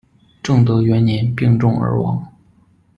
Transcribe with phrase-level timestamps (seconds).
[0.41, 2.27] 正德元年病重而亡。